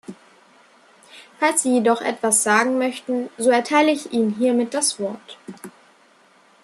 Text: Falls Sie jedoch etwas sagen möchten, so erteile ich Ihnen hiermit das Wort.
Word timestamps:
Falls 1.39 1.61
Sie 1.61 1.73
jedoch 1.75 2.01
etwas 2.01 2.41
sagen 2.41 2.79
möchten, 2.79 3.29
so 3.37 3.51
erteile 3.51 3.91
ich 3.91 4.11
Ihnen 4.11 4.31
hiermit 4.31 4.73
das 4.73 4.99
Wort. 4.99 5.37